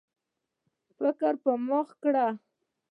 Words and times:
فکر 0.97 1.33
په 1.43 1.51
مخه 1.67 1.95
کړ. 2.03 2.15